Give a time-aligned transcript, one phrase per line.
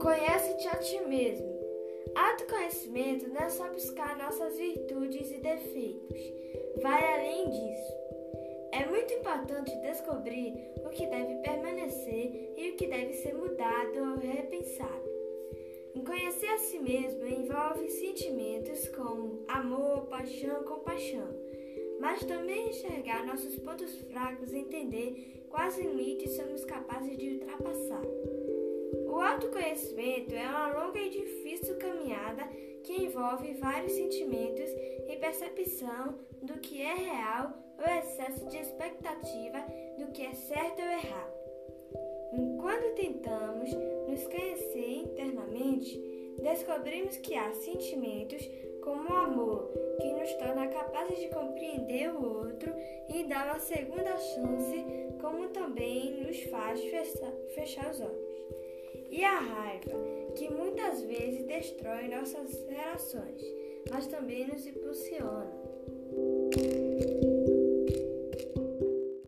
[0.00, 1.56] Conhece-te a ti mesmo.
[2.14, 6.20] Autoconhecimento não é só buscar nossas virtudes e defeitos,
[6.82, 7.92] vai além disso.
[8.72, 10.54] É muito importante descobrir
[10.84, 15.16] o que deve permanecer e o que deve ser mudado ou repensado.
[16.06, 21.28] Conhecer a si mesmo envolve sentimentos como amor, paixão, compaixão,
[22.06, 28.04] mas também enxergar nossos pontos fracos e entender quais limites somos capazes de ultrapassar.
[29.08, 32.44] O autoconhecimento é uma longa e difícil caminhada
[32.84, 34.70] que envolve vários sentimentos
[35.08, 39.58] e percepção do que é real ou excesso de expectativa
[39.98, 41.34] do que é certo ou errado.
[42.32, 43.68] Enquanto tentamos
[44.08, 46.00] nos conhecer internamente,
[46.40, 48.48] descobrimos que há sentimentos
[48.84, 50.05] como o amor que
[50.46, 52.72] torna capazes de compreender o outro
[53.12, 54.84] e dar uma segunda chance,
[55.20, 56.80] como também nos faz
[57.54, 58.36] fechar os olhos
[59.10, 59.92] e a raiva,
[60.36, 63.42] que muitas vezes destrói nossas relações,
[63.90, 65.45] mas também nos impulsiona.